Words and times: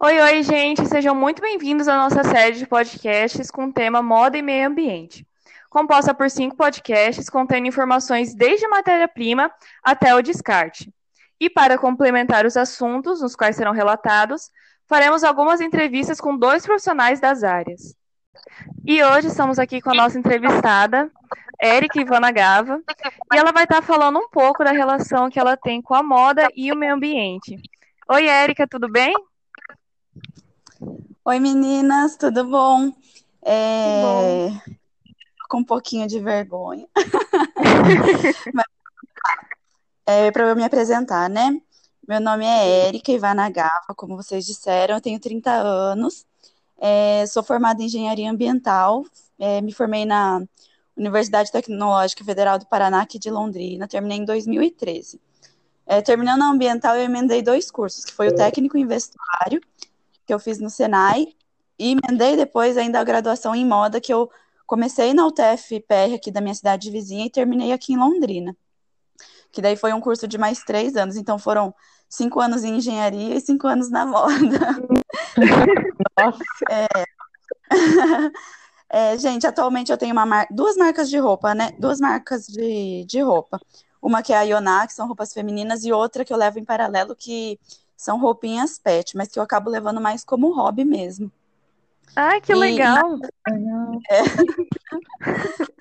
Oi, 0.00 0.18
oi, 0.18 0.42
gente, 0.42 0.86
sejam 0.86 1.14
muito 1.14 1.42
bem-vindos 1.42 1.88
à 1.88 1.96
nossa 1.96 2.24
série 2.24 2.56
de 2.56 2.66
podcasts 2.66 3.50
com 3.50 3.66
o 3.66 3.72
tema 3.72 4.02
Moda 4.02 4.38
e 4.38 4.40
Meio 4.40 4.66
Ambiente, 4.68 5.26
composta 5.68 6.14
por 6.14 6.30
cinco 6.30 6.56
podcasts 6.56 7.28
contendo 7.28 7.66
informações 7.66 8.34
desde 8.34 8.64
a 8.64 8.68
matéria-prima 8.70 9.52
até 9.82 10.14
o 10.14 10.22
descarte. 10.22 10.90
E 11.38 11.50
para 11.50 11.76
complementar 11.76 12.46
os 12.46 12.56
assuntos 12.56 13.20
nos 13.20 13.36
quais 13.36 13.56
serão 13.56 13.72
relatados, 13.72 14.50
faremos 14.86 15.22
algumas 15.22 15.60
entrevistas 15.60 16.18
com 16.18 16.34
dois 16.34 16.64
profissionais 16.64 17.20
das 17.20 17.44
áreas. 17.44 17.94
E 18.86 19.04
hoje 19.04 19.28
estamos 19.28 19.58
aqui 19.58 19.82
com 19.82 19.90
a 19.90 19.94
nossa 19.94 20.18
entrevistada, 20.18 21.10
Érica 21.60 22.00
Ivana 22.00 22.30
Gava, 22.30 22.80
e 23.34 23.36
ela 23.36 23.52
vai 23.52 23.64
estar 23.64 23.82
falando 23.82 24.18
um 24.18 24.30
pouco 24.30 24.64
da 24.64 24.72
relação 24.72 25.28
que 25.28 25.38
ela 25.38 25.58
tem 25.58 25.82
com 25.82 25.94
a 25.94 26.02
moda 26.02 26.48
e 26.56 26.72
o 26.72 26.76
meio 26.76 26.94
ambiente. 26.94 27.60
Oi, 28.08 28.26
Érica, 28.26 28.66
tudo 28.66 28.90
bem? 28.90 29.14
Oi, 31.26 31.40
meninas, 31.40 32.16
tudo 32.16 32.44
bom? 32.44 32.92
É... 33.40 34.02
bom. 34.02 34.60
Com 35.48 35.58
um 35.60 35.64
pouquinho 35.64 36.06
de 36.06 36.20
vergonha. 36.20 36.86
Mas, 38.52 38.66
é, 40.04 40.30
para 40.30 40.50
eu 40.50 40.54
me 40.54 40.62
apresentar, 40.62 41.30
né? 41.30 41.58
Meu 42.06 42.20
nome 42.20 42.44
é 42.44 42.88
Érica 42.88 43.10
Ivana 43.10 43.48
Gava, 43.48 43.94
como 43.96 44.16
vocês 44.16 44.44
disseram, 44.44 44.96
eu 44.96 45.00
tenho 45.00 45.18
30 45.18 45.50
anos, 45.50 46.26
é, 46.78 47.24
sou 47.26 47.42
formada 47.42 47.80
em 47.80 47.86
Engenharia 47.86 48.30
Ambiental, 48.30 49.02
é, 49.38 49.62
me 49.62 49.72
formei 49.72 50.04
na 50.04 50.42
Universidade 50.94 51.50
Tecnológica 51.50 52.22
Federal 52.22 52.58
do 52.58 52.66
Paraná, 52.66 53.00
aqui 53.00 53.18
de 53.18 53.30
Londrina, 53.30 53.88
terminei 53.88 54.18
em 54.18 54.26
2013. 54.26 55.18
É, 55.86 56.02
terminando 56.02 56.42
a 56.42 56.50
ambiental, 56.50 56.96
eu 56.96 57.04
emendei 57.04 57.40
dois 57.40 57.70
cursos, 57.70 58.04
que 58.04 58.12
foi 58.12 58.28
o 58.28 58.34
técnico 58.34 58.76
em 58.76 58.86
vestuário 58.86 59.60
que 60.26 60.32
eu 60.32 60.38
fiz 60.38 60.58
no 60.58 60.70
Senai, 60.70 61.28
e 61.78 61.92
emendei 61.92 62.36
depois 62.36 62.76
ainda 62.76 63.00
a 63.00 63.04
graduação 63.04 63.54
em 63.54 63.66
moda, 63.66 64.00
que 64.00 64.12
eu 64.12 64.30
comecei 64.66 65.12
na 65.12 65.26
UTF-PR 65.26 66.14
aqui 66.14 66.30
da 66.30 66.40
minha 66.40 66.54
cidade 66.54 66.90
vizinha 66.90 67.26
e 67.26 67.30
terminei 67.30 67.72
aqui 67.72 67.92
em 67.92 67.98
Londrina. 67.98 68.56
Que 69.52 69.60
daí 69.60 69.76
foi 69.76 69.92
um 69.92 70.00
curso 70.00 70.26
de 70.26 70.38
mais 70.38 70.60
três 70.60 70.96
anos, 70.96 71.16
então 71.16 71.38
foram 71.38 71.74
cinco 72.08 72.40
anos 72.40 72.64
em 72.64 72.76
engenharia 72.76 73.34
e 73.36 73.40
cinco 73.40 73.66
anos 73.66 73.90
na 73.90 74.06
moda. 74.06 74.58
Nossa! 76.18 76.44
É... 76.70 76.86
é, 78.88 79.18
gente, 79.18 79.46
atualmente 79.46 79.90
eu 79.90 79.98
tenho 79.98 80.14
mar... 80.14 80.46
duas 80.50 80.76
marcas 80.76 81.08
de 81.10 81.18
roupa, 81.18 81.54
né? 81.54 81.72
Duas 81.78 81.98
marcas 81.98 82.46
de, 82.46 83.04
de 83.04 83.20
roupa. 83.20 83.60
Uma 84.00 84.22
que 84.22 84.32
é 84.32 84.36
a 84.36 84.42
Ioná, 84.42 84.86
que 84.86 84.92
são 84.92 85.06
roupas 85.06 85.32
femininas, 85.32 85.84
e 85.84 85.92
outra 85.92 86.24
que 86.24 86.32
eu 86.32 86.36
levo 86.36 86.58
em 86.58 86.64
paralelo, 86.64 87.16
que 87.16 87.58
são 87.96 88.18
roupinhas 88.18 88.78
pet, 88.78 89.16
mas 89.16 89.28
que 89.28 89.38
eu 89.38 89.42
acabo 89.42 89.70
levando 89.70 90.00
mais 90.00 90.24
como 90.24 90.54
hobby 90.54 90.84
mesmo. 90.84 91.30
Ai, 92.16 92.40
que 92.40 92.52
e, 92.52 92.54
legal! 92.54 93.18
É. 93.48 94.22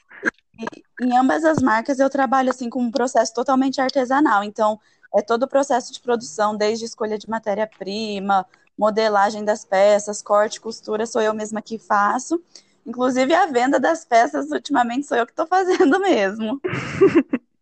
e, 0.59 0.83
em 1.05 1.17
ambas 1.17 1.43
as 1.43 1.61
marcas 1.61 1.99
eu 1.99 2.09
trabalho 2.09 2.49
assim 2.49 2.69
com 2.69 2.81
um 2.81 2.91
processo 2.91 3.33
totalmente 3.33 3.81
artesanal, 3.81 4.43
então 4.43 4.79
é 5.13 5.21
todo 5.21 5.43
o 5.43 5.47
processo 5.47 5.93
de 5.93 5.99
produção, 5.99 6.55
desde 6.55 6.85
escolha 6.85 7.17
de 7.17 7.29
matéria-prima, 7.29 8.45
modelagem 8.77 9.45
das 9.45 9.63
peças, 9.63 10.21
corte, 10.21 10.59
costura, 10.59 11.05
sou 11.05 11.21
eu 11.21 11.33
mesma 11.33 11.61
que 11.61 11.77
faço. 11.77 12.41
Inclusive 12.85 13.33
a 13.33 13.45
venda 13.45 13.79
das 13.79 14.03
peças, 14.03 14.49
ultimamente, 14.51 15.05
sou 15.05 15.17
eu 15.17 15.25
que 15.25 15.31
estou 15.31 15.47
fazendo 15.47 15.99
mesmo. 15.99 16.59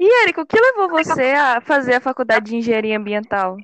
E, 0.00 0.22
Érico, 0.22 0.40
o 0.40 0.46
que 0.46 0.58
levou 0.58 0.88
você 0.88 1.32
a 1.32 1.60
fazer 1.60 1.96
a 1.96 2.00
faculdade 2.00 2.46
de 2.46 2.56
engenharia 2.56 2.96
ambiental? 2.96 3.58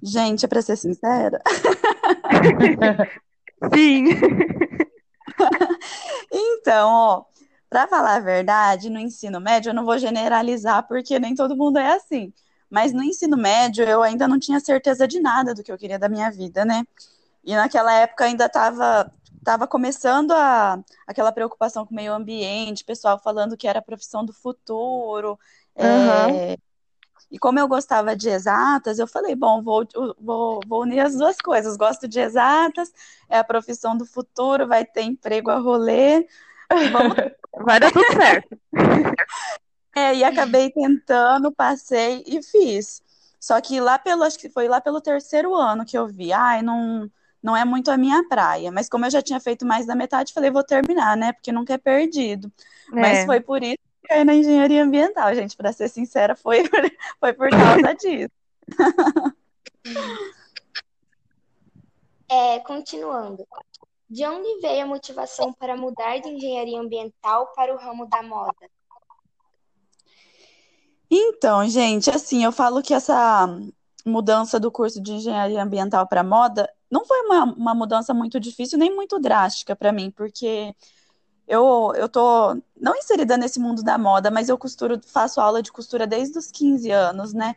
Gente, 0.00 0.46
para 0.46 0.62
ser 0.62 0.76
sincera. 0.76 1.42
Sim. 3.74 4.04
então, 6.30 6.88
ó, 6.88 7.24
para 7.68 7.88
falar 7.88 8.14
a 8.14 8.20
verdade, 8.20 8.88
no 8.88 9.00
ensino 9.00 9.40
médio, 9.40 9.70
eu 9.70 9.74
não 9.74 9.84
vou 9.84 9.98
generalizar 9.98 10.86
porque 10.86 11.18
nem 11.18 11.34
todo 11.34 11.56
mundo 11.56 11.80
é 11.80 11.94
assim. 11.94 12.32
Mas 12.70 12.92
no 12.92 13.02
ensino 13.02 13.36
médio, 13.36 13.84
eu 13.84 14.00
ainda 14.00 14.28
não 14.28 14.38
tinha 14.38 14.60
certeza 14.60 15.08
de 15.08 15.18
nada 15.18 15.54
do 15.54 15.64
que 15.64 15.72
eu 15.72 15.78
queria 15.78 15.98
da 15.98 16.08
minha 16.08 16.30
vida, 16.30 16.64
né? 16.64 16.84
E 17.44 17.52
naquela 17.56 17.92
época 17.92 18.26
ainda 18.26 18.46
estava 18.46 19.12
estava 19.46 19.68
começando 19.68 20.32
a, 20.32 20.82
aquela 21.06 21.30
preocupação 21.30 21.86
com 21.86 21.92
o 21.92 21.96
meio 21.96 22.12
ambiente, 22.12 22.84
pessoal 22.84 23.16
falando 23.16 23.56
que 23.56 23.68
era 23.68 23.78
a 23.78 23.82
profissão 23.82 24.24
do 24.24 24.32
futuro. 24.32 25.38
Uhum. 25.76 25.84
É, 25.84 26.56
e 27.30 27.38
como 27.38 27.60
eu 27.60 27.68
gostava 27.68 28.16
de 28.16 28.28
exatas, 28.28 28.98
eu 28.98 29.06
falei, 29.06 29.36
bom, 29.36 29.62
vou, 29.62 29.86
vou, 30.18 30.60
vou 30.66 30.82
unir 30.82 30.98
as 30.98 31.14
duas 31.14 31.36
coisas. 31.36 31.76
Gosto 31.76 32.08
de 32.08 32.18
exatas, 32.18 32.92
é 33.28 33.38
a 33.38 33.44
profissão 33.44 33.96
do 33.96 34.04
futuro, 34.04 34.66
vai 34.66 34.84
ter 34.84 35.02
emprego 35.02 35.50
a 35.50 35.58
rolê. 35.58 36.26
Vamos... 36.92 37.14
Vai 37.64 37.80
dar 37.80 37.90
tudo 37.90 38.12
certo. 38.12 38.58
É, 39.98 40.14
e 40.14 40.22
acabei 40.22 40.68
tentando, 40.70 41.50
passei 41.50 42.22
e 42.26 42.42
fiz. 42.42 43.00
Só 43.40 43.58
que 43.62 43.80
lá 43.80 43.98
pelo, 43.98 44.24
acho 44.24 44.38
que 44.38 44.50
foi 44.50 44.68
lá 44.68 44.78
pelo 44.78 45.00
terceiro 45.00 45.54
ano 45.54 45.86
que 45.86 45.96
eu 45.96 46.06
vi, 46.06 46.34
ai, 46.34 46.60
não, 46.60 47.10
não 47.46 47.56
é 47.56 47.64
muito 47.64 47.92
a 47.92 47.96
minha 47.96 48.26
praia. 48.28 48.72
Mas 48.72 48.88
como 48.88 49.06
eu 49.06 49.10
já 49.10 49.22
tinha 49.22 49.38
feito 49.38 49.64
mais 49.64 49.86
da 49.86 49.94
metade, 49.94 50.32
falei, 50.32 50.50
vou 50.50 50.64
terminar, 50.64 51.16
né? 51.16 51.32
Porque 51.32 51.52
nunca 51.52 51.74
é 51.74 51.78
perdido. 51.78 52.52
É. 52.92 53.00
Mas 53.00 53.24
foi 53.24 53.38
por 53.38 53.62
isso 53.62 53.78
que 54.02 54.08
caí 54.08 54.24
na 54.24 54.34
engenharia 54.34 54.82
ambiental, 54.82 55.32
gente. 55.32 55.56
Para 55.56 55.72
ser 55.72 55.88
sincera, 55.88 56.34
foi, 56.34 56.64
foi 57.20 57.32
por 57.32 57.48
causa 57.48 57.94
disso. 57.94 58.34
É, 62.28 62.58
continuando. 62.58 63.46
De 64.10 64.26
onde 64.26 64.60
veio 64.60 64.82
a 64.82 64.86
motivação 64.86 65.52
para 65.52 65.76
mudar 65.76 66.18
de 66.18 66.28
engenharia 66.28 66.80
ambiental 66.80 67.52
para 67.54 67.72
o 67.72 67.78
ramo 67.78 68.04
da 68.08 68.20
moda? 68.20 68.68
Então, 71.08 71.68
gente, 71.68 72.10
assim, 72.10 72.42
eu 72.42 72.50
falo 72.50 72.82
que 72.82 72.92
essa 72.92 73.46
mudança 74.04 74.58
do 74.58 74.72
curso 74.72 75.00
de 75.00 75.12
engenharia 75.12 75.62
ambiental 75.62 76.08
para 76.08 76.24
moda 76.24 76.68
não 76.90 77.04
foi 77.04 77.20
uma, 77.22 77.44
uma 77.44 77.74
mudança 77.74 78.14
muito 78.14 78.38
difícil 78.38 78.78
nem 78.78 78.94
muito 78.94 79.18
drástica 79.18 79.74
para 79.74 79.92
mim, 79.92 80.10
porque 80.10 80.74
eu, 81.46 81.92
eu 81.96 82.08
tô 82.08 82.56
não 82.80 82.96
inserida 82.96 83.36
nesse 83.36 83.60
mundo 83.60 83.82
da 83.82 83.96
moda, 83.96 84.30
mas 84.30 84.48
eu 84.48 84.58
costuro, 84.58 85.00
faço 85.06 85.40
aula 85.40 85.62
de 85.62 85.72
costura 85.72 86.06
desde 86.06 86.38
os 86.38 86.50
15 86.50 86.90
anos, 86.90 87.32
né? 87.32 87.54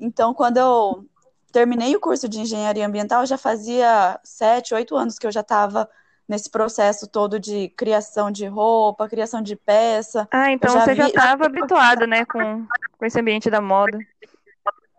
Então, 0.00 0.32
quando 0.32 0.56
eu 0.56 1.04
terminei 1.52 1.94
o 1.94 2.00
curso 2.00 2.28
de 2.28 2.40
engenharia 2.40 2.86
ambiental, 2.86 3.26
já 3.26 3.36
fazia 3.36 4.18
sete, 4.22 4.74
oito 4.74 4.96
anos 4.96 5.18
que 5.18 5.26
eu 5.26 5.32
já 5.32 5.40
estava 5.40 5.88
nesse 6.28 6.50
processo 6.50 7.06
todo 7.06 7.40
de 7.40 7.70
criação 7.70 8.30
de 8.30 8.46
roupa, 8.46 9.08
criação 9.08 9.40
de 9.40 9.56
peça. 9.56 10.28
Ah, 10.30 10.52
então 10.52 10.72
já 10.72 10.84
você 10.84 10.90
vi... 10.92 10.96
já 10.98 11.08
estava 11.08 11.46
habituado, 11.46 12.06
né, 12.06 12.24
com, 12.26 12.66
com 12.98 13.04
esse 13.06 13.18
ambiente 13.18 13.50
da 13.50 13.60
moda. 13.60 13.98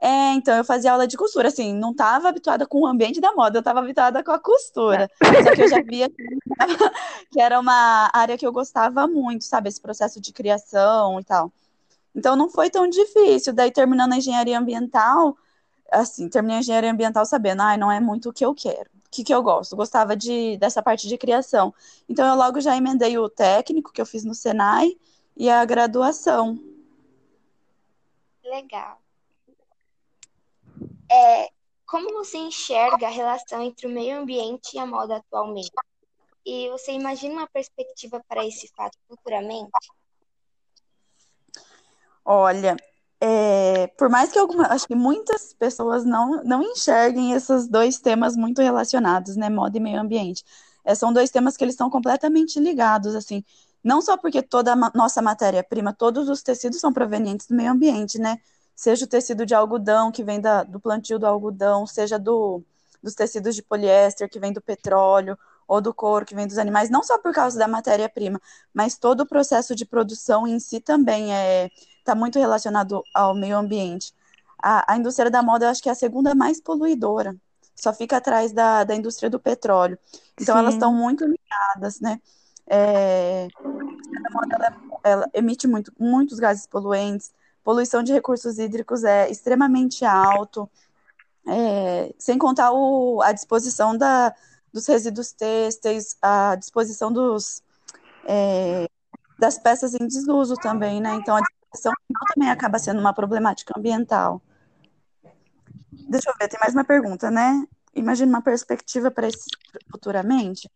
É, 0.01 0.31
então 0.33 0.55
eu 0.55 0.63
fazia 0.63 0.93
aula 0.93 1.05
de 1.05 1.17
costura, 1.17 1.49
assim, 1.49 1.73
não 1.73 1.91
estava 1.91 2.29
habituada 2.29 2.65
com 2.65 2.81
o 2.81 2.87
ambiente 2.87 3.19
da 3.19 3.33
moda, 3.33 3.57
eu 3.57 3.59
estava 3.59 3.79
habituada 3.79 4.23
com 4.23 4.31
a 4.31 4.39
costura. 4.39 5.09
Só 5.43 5.53
que 5.53 5.61
eu 5.61 5.67
já 5.67 5.81
via 5.81 6.09
que 7.31 7.39
era 7.39 7.59
uma 7.59 8.09
área 8.13 8.37
que 8.37 8.47
eu 8.47 8.51
gostava 8.51 9.05
muito, 9.07 9.43
sabe, 9.43 9.67
esse 9.67 9.81
processo 9.81 10.21
de 10.21 10.31
criação 10.31 11.19
e 11.19 11.23
tal. 11.23 11.51
Então 12.15 12.35
não 12.37 12.49
foi 12.49 12.69
tão 12.69 12.87
difícil. 12.87 13.53
Daí 13.53 13.71
terminando 13.71 14.13
a 14.13 14.17
engenharia 14.17 14.57
ambiental, 14.57 15.37
assim, 15.91 16.29
terminei 16.29 16.57
a 16.57 16.59
engenharia 16.61 16.91
ambiental 16.91 17.25
sabendo, 17.25 17.61
ai, 17.61 17.75
ah, 17.75 17.77
não 17.77 17.91
é 17.91 17.99
muito 17.99 18.29
o 18.29 18.33
que 18.33 18.45
eu 18.45 18.55
quero. 18.55 18.89
O 19.05 19.09
que, 19.11 19.23
que 19.23 19.33
eu 19.33 19.43
gosto? 19.43 19.75
Gostava 19.75 20.16
de, 20.16 20.55
dessa 20.57 20.81
parte 20.81 21.09
de 21.09 21.17
criação. 21.17 21.73
Então 22.07 22.25
eu 22.25 22.35
logo 22.35 22.61
já 22.61 22.77
emendei 22.77 23.17
o 23.17 23.29
técnico 23.29 23.91
que 23.91 23.99
eu 23.99 24.05
fiz 24.05 24.23
no 24.23 24.33
Senai 24.33 24.95
e 25.35 25.49
a 25.49 25.66
graduação. 25.66 26.57
Legal 28.45 28.99
é, 31.12 31.50
como 31.86 32.14
você 32.14 32.38
enxerga 32.38 33.08
a 33.08 33.11
relação 33.11 33.64
entre 33.64 33.88
o 33.88 33.90
meio 33.90 34.20
ambiente 34.20 34.76
e 34.76 34.79
a 34.79 34.85
moda 34.85 35.17
atualmente? 35.17 35.72
E 36.46 36.70
você 36.70 36.91
imagina 36.91 37.34
uma 37.34 37.47
perspectiva 37.47 38.23
para 38.28 38.46
esse 38.46 38.67
fato 38.76 38.97
futuramente? 39.08 39.72
Olha, 42.23 42.78
é, 43.22 43.88
por 43.97 44.08
mais 44.08 44.32
que 44.32 44.40
alguma, 44.40 44.67
acho 44.67 44.88
que 44.88 44.96
muitas 44.96 45.53
pessoas 45.53 46.06
não, 46.06 46.44
não 46.44 46.61
enxerguem 46.61 47.34
esses 47.34 47.67
dois 47.67 48.00
temas 48.00 48.35
muito 48.35 48.62
relacionados, 48.62 49.35
né, 49.35 49.50
moda 49.50 49.78
e 49.78 49.82
meio 49.82 50.00
ambiente. 50.00 50.44
É, 50.85 50.96
são 50.96 51.12
dois 51.12 51.29
temas 51.29 51.58
que 51.58 51.64
eles 51.64 51.73
estão 51.73 51.90
completamente 51.90 52.59
ligados, 52.59 53.16
assim, 53.16 53.44
não 53.84 54.02
só 54.02 54.16
porque 54.16 54.41
toda 54.41 54.73
a 54.73 54.91
nossa 54.96 55.22
matéria-prima, 55.22 55.94
todos 55.94 56.29
os 56.29 56.41
tecidos 56.41 56.79
são 56.79 56.94
provenientes 56.94 57.47
do 57.47 57.55
meio 57.55 57.72
ambiente, 57.72 58.17
né, 58.17 58.38
seja 58.79 59.03
o 59.03 59.08
tecido 59.09 59.46
de 59.46 59.53
algodão, 59.53 60.09
que 60.09 60.23
vem 60.23 60.40
da, 60.40 60.64
do 60.64 60.79
plantio 60.79 61.20
do 61.20 61.28
algodão, 61.28 61.85
seja 61.85 62.17
do, 62.17 62.64
dos 63.03 63.14
tecidos 63.14 63.53
de 63.53 63.61
poliéster, 63.61 64.29
que 64.29 64.40
vem 64.40 64.53
do 64.53 64.61
petróleo, 64.61 65.37
ou 65.67 65.81
do 65.81 65.93
couro, 65.93 66.26
que 66.26 66.34
vem 66.34 66.47
dos 66.47 66.58
animais, 66.58 66.90
não 66.90 67.03
só 67.03 67.17
por 67.20 67.34
causa 67.34 67.59
da 67.59 67.67
matéria-prima, 67.67 68.40
mas 68.73 68.97
todo 68.97 69.20
o 69.20 69.26
processo 69.26 69.76
de 69.76 69.85
produção 69.85 70.47
em 70.47 70.61
si 70.61 70.79
também 70.79 71.26
está 71.26 71.35
é, 71.35 71.70
tá 72.05 72.16
muito 72.16 72.40
relacionado 72.40 73.03
ao 73.14 73.35
meio 73.35 73.58
ambiente. 73.58 74.14
a, 74.64 74.93
a 74.93 74.97
indústria 74.97 75.29
da 75.29 75.43
moda 75.43 75.66
eu 75.66 75.70
acho 75.72 75.84
que 75.84 75.90
é 75.90 75.91
a 75.91 75.96
segunda 75.96 76.34
mais 76.34 76.61
poluidora. 76.61 77.35
Só 77.76 77.91
fica 77.93 78.16
atrás 78.16 78.53
da, 78.53 78.85
da 78.85 78.96
indústria 78.96 79.29
do 79.29 79.41
petróleo. 79.41 79.99
Então 80.40 80.55
Sim. 80.55 80.59
elas 80.61 80.76
estão 80.76 80.93
muito 80.93 81.26
ligadas, 81.26 81.99
né? 81.99 82.22
É, 82.66 83.49
a 83.59 84.34
moda 84.34 84.55
ela, 84.55 84.78
ela 85.03 85.29
emite 85.34 85.67
muito, 85.67 85.91
muitos 85.99 86.40
gases 86.40 86.66
poluentes, 86.66 87.34
poluição 87.69 88.01
de 88.01 88.11
recursos 88.11 88.57
hídricos 88.57 89.03
é 89.03 89.29
extremamente 89.29 90.03
alto, 90.03 90.67
é, 91.47 92.11
sem 92.17 92.35
contar 92.35 92.71
o, 92.71 93.21
a 93.21 93.31
disposição 93.31 93.95
da, 93.95 94.33
dos 94.73 94.87
resíduos 94.87 95.31
têxteis, 95.33 96.17
a 96.19 96.55
disposição 96.55 97.13
dos, 97.13 97.61
é, 98.25 98.89
das 99.37 99.59
peças 99.59 99.93
em 99.93 100.07
desuso 100.07 100.55
também, 100.55 100.99
né? 100.99 101.13
Então 101.13 101.35
a 101.35 101.41
disposição 101.41 101.93
também 102.33 102.49
acaba 102.49 102.79
sendo 102.79 102.99
uma 102.99 103.13
problemática 103.13 103.71
ambiental. 103.77 104.41
Deixa 106.09 106.31
eu 106.31 106.33
ver, 106.39 106.47
tem 106.47 106.59
mais 106.59 106.73
uma 106.73 106.83
pergunta, 106.83 107.29
né? 107.29 107.67
Imagina 107.93 108.31
uma 108.31 108.41
perspectiva 108.41 109.11
para 109.11 109.27
esse 109.27 109.45
futuramente. 109.91 110.67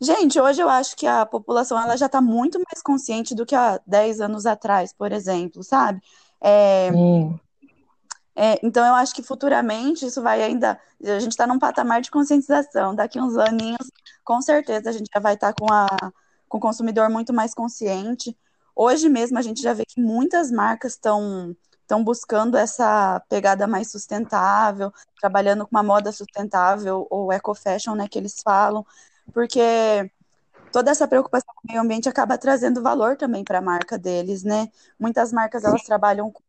Gente, 0.00 0.40
hoje 0.40 0.60
eu 0.60 0.68
acho 0.68 0.96
que 0.96 1.06
a 1.06 1.24
população 1.24 1.80
ela 1.80 1.96
já 1.96 2.06
está 2.06 2.20
muito 2.20 2.58
mais 2.58 2.82
consciente 2.82 3.34
do 3.34 3.46
que 3.46 3.54
há 3.54 3.80
10 3.86 4.20
anos 4.20 4.44
atrás, 4.44 4.92
por 4.92 5.12
exemplo, 5.12 5.62
sabe? 5.62 6.00
É, 6.42 6.90
é, 8.36 8.58
então 8.62 8.84
eu 8.84 8.94
acho 8.94 9.14
que 9.14 9.22
futuramente 9.22 10.04
isso 10.06 10.20
vai 10.20 10.42
ainda. 10.42 10.78
A 11.02 11.18
gente 11.20 11.32
está 11.32 11.46
num 11.46 11.58
patamar 11.58 12.00
de 12.00 12.10
conscientização. 12.10 12.94
Daqui 12.94 13.20
uns 13.20 13.36
aninhos, 13.36 13.90
com 14.24 14.42
certeza, 14.42 14.90
a 14.90 14.92
gente 14.92 15.08
já 15.12 15.20
vai 15.20 15.34
estar 15.34 15.54
com, 15.54 15.72
a, 15.72 15.86
com 16.48 16.58
o 16.58 16.60
consumidor 16.60 17.08
muito 17.08 17.32
mais 17.32 17.54
consciente. 17.54 18.36
Hoje 18.74 19.08
mesmo 19.08 19.38
a 19.38 19.42
gente 19.42 19.62
já 19.62 19.72
vê 19.72 19.84
que 19.86 20.00
muitas 20.00 20.50
marcas 20.50 20.92
estão 20.92 21.56
estão 21.84 22.02
buscando 22.02 22.56
essa 22.56 23.20
pegada 23.28 23.66
mais 23.66 23.90
sustentável, 23.90 24.90
trabalhando 25.20 25.66
com 25.66 25.76
uma 25.76 25.82
moda 25.82 26.10
sustentável 26.12 27.06
ou 27.10 27.30
eco-fashion, 27.30 27.94
né, 27.94 28.08
que 28.08 28.18
eles 28.18 28.40
falam, 28.42 28.86
porque 29.32 30.10
toda 30.72 30.90
essa 30.90 31.06
preocupação 31.06 31.54
com 31.54 31.68
o 31.68 31.70
meio 31.70 31.80
ambiente 31.80 32.08
acaba 32.08 32.36
trazendo 32.36 32.82
valor 32.82 33.16
também 33.16 33.44
para 33.44 33.58
a 33.58 33.62
marca 33.62 33.96
deles, 33.96 34.42
né? 34.42 34.68
Muitas 34.98 35.32
marcas 35.32 35.64
elas 35.64 35.82
trabalham 35.82 36.30
com 36.30 36.42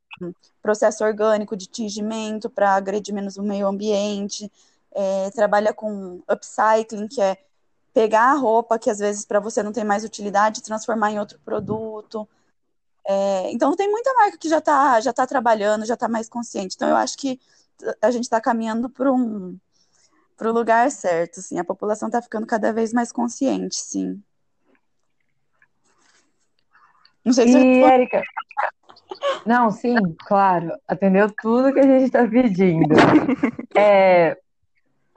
processo 0.62 1.04
orgânico 1.04 1.56
de 1.56 1.68
tingimento 1.68 2.50
para 2.50 2.76
agredir 2.76 3.14
menos 3.14 3.38
o 3.38 3.44
meio 3.44 3.68
ambiente, 3.68 4.52
é, 4.92 5.30
trabalha 5.32 5.74
com 5.74 6.22
upcycling, 6.30 7.08
que 7.08 7.22
é 7.22 7.38
pegar 7.94 8.32
a 8.32 8.34
roupa 8.34 8.80
que 8.80 8.90
às 8.90 9.00
vezes 9.00 9.26
para 9.26 9.40
você 9.40 9.62
não 9.62 9.72
tem 9.72 9.84
mais 9.84 10.04
utilidade, 10.04 10.64
transformar 10.64 11.12
em 11.12 11.20
outro 11.20 11.40
produto. 11.46 12.28
É, 13.06 13.52
então 13.52 13.76
tem 13.76 13.90
muita 13.90 14.14
marca 14.16 14.38
que 14.38 14.50
já 14.50 14.58
está 14.58 15.00
já 15.00 15.14
tá 15.14 15.28
trabalhando, 15.28 15.86
já 15.86 15.94
está 15.94 16.08
mais 16.08 16.28
consciente. 16.28 16.76
Então 16.76 16.90
eu 16.90 16.96
acho 16.96 17.18
que 17.18 17.40
a 18.02 18.10
gente 18.10 18.24
está 18.24 18.42
caminhando 18.42 18.90
para 18.90 19.12
um 19.12 19.58
para 20.38 20.50
o 20.50 20.54
lugar 20.54 20.90
certo, 20.92 21.42
sim. 21.42 21.60
A 21.60 21.64
população 21.64 22.08
está 22.08 22.22
ficando 22.22 22.46
cada 22.46 22.72
vez 22.74 22.94
mais 22.94 23.12
consciente, 23.12 23.76
sim. 23.76 24.22
Não 27.24 27.34
sei 27.34 27.48
se 27.48 27.58
E, 27.58 27.84
Érica, 27.84 28.22
não, 29.46 29.70
sim, 29.70 29.96
claro, 30.28 30.72
atendeu 30.88 31.32
tudo 31.42 31.72
que 31.72 31.80
a 31.80 31.84
gente 31.84 32.06
está 32.06 32.28
pedindo. 32.28 32.96
É, 33.78 34.38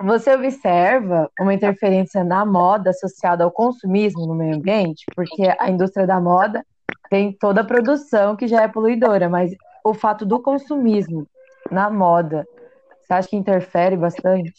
você 0.01 0.35
observa 0.35 1.31
uma 1.39 1.55
interferência 1.55 2.25
na 2.25 2.45
moda 2.45 2.91
associada 2.91 3.45
ao 3.45 3.53
consumismo 3.53 4.27
no 4.27 4.35
meio 4.35 4.57
ambiente? 4.57 5.05
Porque 5.15 5.55
a 5.61 5.71
indústria 5.71 6.09
da 6.09 6.21
moda 6.21 6.67
tem 7.09 7.33
toda 7.33 7.61
a 7.61 7.65
produção 7.65 8.35
que 8.35 8.49
já 8.49 8.63
é 8.63 8.69
poluidora, 8.69 9.29
mas 9.29 9.55
o 9.85 9.95
fato 9.95 10.27
do 10.27 10.43
consumismo 10.43 11.25
na 11.71 11.89
moda, 11.89 12.45
você 13.01 13.13
acha 13.13 13.29
que 13.29 13.37
interfere 13.37 13.97
bastante? 13.97 14.53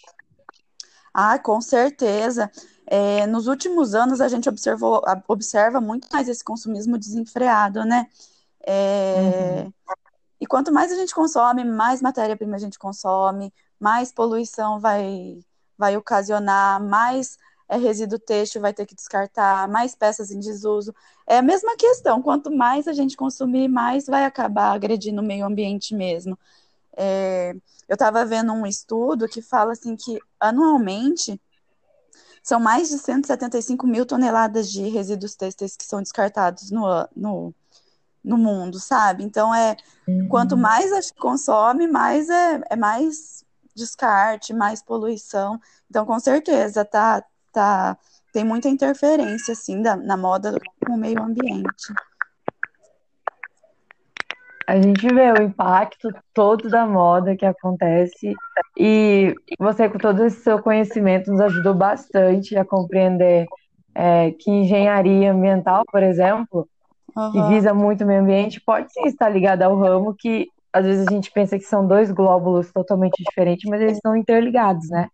Ah, 1.22 1.38
com 1.38 1.60
certeza. 1.60 2.50
É, 2.88 3.28
nos 3.28 3.48
últimos 3.48 3.94
anos 3.94 4.22
a 4.22 4.30
gente 4.30 4.48
observou, 4.48 5.04
observa 5.28 5.82
muito 5.82 6.08
mais 6.14 6.30
esse 6.30 6.42
consumismo 6.42 6.98
desenfreado, 6.98 7.84
né? 7.84 8.08
É, 8.66 9.66
uhum. 9.66 9.74
E 10.40 10.48
quanto 10.48 10.72
mais 10.72 10.94
a 10.94 10.96
gente 10.96 11.14
consome, 11.14 11.66
mais 11.66 12.02
matéria-prima 12.02 12.56
a 12.56 12.60
gente 12.60 12.80
consome, 12.80 13.54
mais 13.78 14.14
poluição 14.14 14.80
vai, 14.80 15.40
vai 15.78 15.98
ocasionar, 15.98 16.82
mais 16.82 17.38
é, 17.68 17.76
resíduo 17.76 18.18
têxtil 18.18 18.62
vai 18.62 18.74
ter 18.74 18.86
que 18.86 18.96
descartar, 18.96 19.68
mais 19.68 19.94
peças 19.94 20.32
em 20.32 20.40
desuso. 20.40 20.96
É 21.28 21.40
a 21.40 21.42
mesma 21.42 21.76
questão, 21.76 22.22
quanto 22.22 22.50
mais 22.50 22.88
a 22.88 22.94
gente 22.94 23.18
consumir, 23.18 23.68
mais 23.68 24.06
vai 24.06 24.24
acabar 24.24 24.72
agredindo 24.72 25.22
o 25.22 25.26
meio 25.26 25.46
ambiente 25.46 25.94
mesmo. 25.94 26.40
É, 26.96 27.54
eu 27.88 27.94
estava 27.94 28.26
vendo 28.26 28.52
um 28.52 28.66
estudo 28.66 29.28
que 29.28 29.42
fala 29.42 29.74
assim 29.74 29.96
que 29.96 30.20
anualmente 30.40 31.40
são 32.44 32.60
mais 32.60 32.90
de 32.90 32.98
175 32.98 33.86
mil 33.86 34.06
toneladas 34.06 34.72
de 34.72 34.88
resíduos 34.88 35.36
têxteis 35.36 35.76
que 35.76 35.86
são 35.86 36.02
descartados 36.02 36.72
no, 36.72 37.08
no, 37.16 37.54
no 38.24 38.38
mundo, 38.38 38.80
sabe? 38.80 39.24
Então 39.24 39.54
é 39.54 39.76
uhum. 40.08 40.28
quanto 40.30 40.58
mais 40.58 40.92
a 40.92 41.02
gente 41.02 41.14
consome, 41.16 41.88
mais 41.88 42.30
é, 42.30 42.62
é 42.70 42.76
mais 42.76 43.46
descarte, 43.76 44.54
mais 44.54 44.82
poluição. 44.82 45.60
Então, 45.90 46.06
com 46.06 46.20
certeza, 46.20 46.84
tá, 46.84 47.24
tá, 47.52 47.98
tem 48.32 48.44
muita 48.44 48.68
interferência 48.68 49.54
assim 49.54 49.82
da, 49.82 49.96
na 49.96 50.18
moda 50.18 50.56
com 50.86 50.94
o 50.94 50.98
meio 50.98 51.22
ambiente. 51.22 51.94
A 54.70 54.80
gente 54.80 55.08
vê 55.12 55.32
o 55.32 55.42
impacto 55.42 56.10
todo 56.32 56.70
da 56.70 56.86
moda 56.86 57.36
que 57.36 57.44
acontece 57.44 58.36
e 58.78 59.34
você, 59.58 59.90
com 59.90 59.98
todo 59.98 60.24
esse 60.24 60.44
seu 60.44 60.62
conhecimento, 60.62 61.32
nos 61.32 61.42
ajudou 61.42 61.74
bastante 61.74 62.56
a 62.56 62.64
compreender 62.64 63.48
é, 63.96 64.30
que 64.30 64.52
engenharia 64.52 65.32
ambiental, 65.32 65.84
por 65.92 66.04
exemplo, 66.04 66.70
uhum. 67.18 67.32
que 67.32 67.42
visa 67.48 67.74
muito 67.74 68.04
o 68.04 68.08
meio 68.08 68.22
ambiente, 68.22 68.62
pode 68.62 68.94
sim 68.94 69.08
estar 69.08 69.28
ligada 69.28 69.66
ao 69.66 69.76
ramo 69.76 70.14
que 70.14 70.48
às 70.72 70.86
vezes 70.86 71.08
a 71.08 71.12
gente 71.12 71.32
pensa 71.32 71.58
que 71.58 71.66
são 71.66 71.88
dois 71.88 72.12
glóbulos 72.12 72.72
totalmente 72.72 73.24
diferentes, 73.24 73.68
mas 73.68 73.82
eles 73.82 73.96
estão 73.96 74.16
interligados, 74.16 74.88
né? 74.92 75.10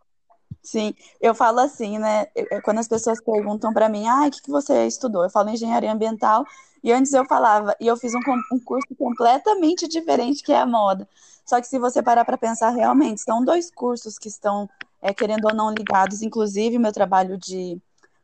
Sim, 0.61 0.95
eu 1.21 1.35
falo 1.35 1.59
assim, 1.59 1.99
né? 1.99 2.25
Quando 2.63 2.79
as 2.79 2.87
pessoas 2.87 3.21
perguntam 3.21 3.71
para 3.71 3.87
mim, 3.87 4.07
ah, 4.07 4.27
o 4.27 4.31
que, 4.31 4.41
que 4.41 4.49
você 4.49 4.87
estudou? 4.87 5.23
Eu 5.23 5.29
falo 5.29 5.49
engenharia 5.49 5.91
ambiental, 5.91 6.43
e 6.83 6.91
antes 6.91 7.13
eu 7.13 7.23
falava, 7.25 7.75
e 7.79 7.87
eu 7.87 7.95
fiz 7.95 8.13
um, 8.15 8.19
um 8.51 8.59
curso 8.59 8.95
completamente 8.97 9.87
diferente 9.87 10.43
que 10.43 10.51
é 10.51 10.59
a 10.59 10.65
moda. 10.65 11.07
Só 11.45 11.61
que 11.61 11.67
se 11.67 11.77
você 11.77 12.01
parar 12.01 12.25
para 12.25 12.37
pensar, 12.37 12.71
realmente, 12.71 13.21
são 13.21 13.43
dois 13.45 13.69
cursos 13.69 14.17
que 14.17 14.27
estão, 14.27 14.67
é, 15.01 15.13
querendo 15.13 15.45
ou 15.45 15.53
não, 15.53 15.71
ligados. 15.71 16.23
Inclusive, 16.23 16.79
meu 16.79 16.91
trabalho 16.91 17.37
de 17.37 17.79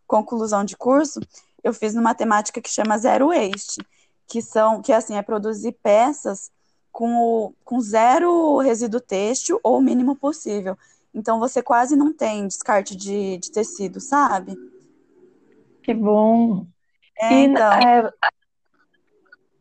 conclusão 0.07 0.65
de 0.65 0.75
curso, 0.75 1.19
eu 1.63 1.73
fiz 1.73 1.93
numa 1.93 2.15
temática 2.15 2.59
que 2.59 2.69
chama 2.69 2.97
Zero 2.97 3.27
Waste, 3.27 3.85
que 4.27 4.41
são, 4.41 4.81
que 4.81 4.91
assim, 4.91 5.15
é 5.15 5.21
produzir 5.21 5.73
peças 5.83 6.51
com, 6.91 7.15
o, 7.15 7.53
com 7.63 7.79
zero 7.79 8.57
resíduo 8.57 8.99
têxtil 8.99 9.59
ou 9.63 9.77
o 9.77 9.81
mínimo 9.81 10.15
possível. 10.15 10.77
Então 11.13 11.39
você 11.39 11.61
quase 11.61 11.95
não 11.95 12.13
tem 12.13 12.47
descarte 12.47 12.95
de, 12.95 13.37
de 13.37 13.51
tecido, 13.51 13.99
sabe? 13.99 14.55
Que 15.83 15.93
bom. 15.93 16.65
É, 17.19 17.33
e, 17.33 17.43
então... 17.45 17.73
é, 17.73 18.11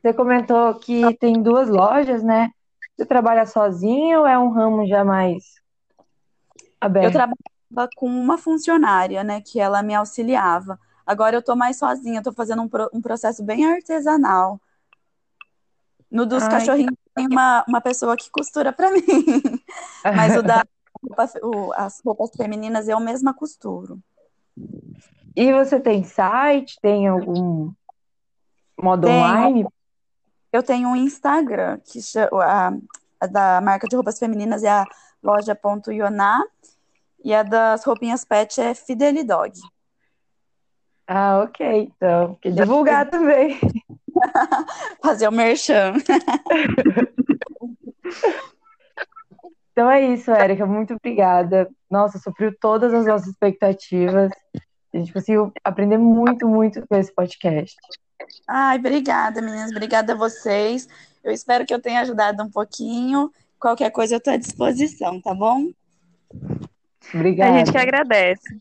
você 0.00 0.14
comentou 0.14 0.74
que 0.76 1.14
tem 1.18 1.42
duas 1.42 1.68
lojas, 1.68 2.22
né? 2.22 2.50
Você 2.96 3.04
trabalha 3.04 3.46
sozinha 3.46 4.20
ou 4.20 4.26
é 4.26 4.38
um 4.38 4.50
ramo 4.50 4.86
já 4.86 5.04
mais 5.04 5.60
aberto? 6.80 7.06
Eu 7.06 7.12
trabalhava 7.12 7.90
com 7.96 8.06
uma 8.06 8.38
funcionária, 8.38 9.24
né? 9.24 9.40
Que 9.40 9.60
ela 9.60 9.82
me 9.82 9.94
auxiliava. 9.94 10.78
Agora 11.04 11.36
eu 11.36 11.42
tô 11.42 11.56
mais 11.56 11.78
sozinha, 11.78 12.22
tô 12.22 12.32
fazendo 12.32 12.62
um, 12.62 12.68
pro, 12.68 12.88
um 12.92 13.00
processo 13.00 13.42
bem 13.42 13.66
artesanal. 13.66 14.60
No 16.10 16.24
dos 16.24 16.44
Ai. 16.44 16.50
cachorrinhos 16.50 16.94
tem 17.14 17.26
uma, 17.26 17.64
uma 17.68 17.80
pessoa 17.80 18.16
que 18.16 18.30
costura 18.30 18.72
para 18.72 18.90
mim. 18.92 19.02
Mas 20.04 20.36
o 20.36 20.42
da 20.42 20.64
o, 21.42 21.72
as 21.74 22.00
roupas 22.04 22.30
femininas 22.36 22.88
eu 22.88 23.00
mesma 23.00 23.32
costuro. 23.32 23.98
E 25.34 25.52
você 25.52 25.80
tem 25.80 26.04
site? 26.04 26.78
Tem 26.80 27.08
algum 27.08 27.72
modo 28.80 29.08
online? 29.08 29.66
Eu 30.52 30.62
tenho 30.62 30.88
um 30.88 30.96
Instagram, 30.96 31.78
que 31.84 32.00
a, 32.42 32.72
a 33.20 33.26
da 33.26 33.60
marca 33.60 33.86
de 33.86 33.94
roupas 33.94 34.18
femininas 34.18 34.64
é 34.64 34.70
a 34.70 34.84
loja.ioná 35.22 36.42
e 37.24 37.34
a 37.34 37.42
das 37.42 37.84
roupinhas 37.84 38.24
pet 38.24 38.60
é 38.60 38.74
Fidelidog. 38.74 39.52
Ah, 41.06 41.42
ok. 41.42 41.92
Então, 41.96 42.36
que 42.40 42.50
divulgar 42.50 43.08
também. 43.08 43.58
Fazer 45.02 45.28
o 45.28 45.32
merchan. 45.32 45.94
Então 49.80 49.90
é 49.90 50.12
isso, 50.12 50.30
Érica. 50.30 50.66
Muito 50.66 50.92
obrigada. 50.92 51.66
Nossa, 51.90 52.18
supriu 52.18 52.54
todas 52.60 52.92
as 52.92 53.06
nossas 53.06 53.28
expectativas. 53.28 54.30
A 54.92 54.98
gente 54.98 55.10
conseguiu 55.10 55.50
aprender 55.64 55.96
muito, 55.96 56.46
muito 56.46 56.86
com 56.86 56.96
esse 56.96 57.10
podcast. 57.14 57.74
Ai, 58.46 58.76
obrigada, 58.76 59.40
meninas. 59.40 59.70
Obrigada 59.70 60.12
a 60.12 60.16
vocês. 60.16 60.86
Eu 61.24 61.32
espero 61.32 61.64
que 61.64 61.72
eu 61.72 61.80
tenha 61.80 62.02
ajudado 62.02 62.42
um 62.42 62.50
pouquinho. 62.50 63.32
Qualquer 63.58 63.88
coisa 63.90 64.16
eu 64.16 64.18
estou 64.18 64.34
à 64.34 64.36
disposição, 64.36 65.18
tá 65.18 65.32
bom? 65.32 65.70
Obrigada. 67.14 67.54
A 67.54 67.58
gente 67.60 67.72
que 67.72 67.78
agradece. 67.78 68.60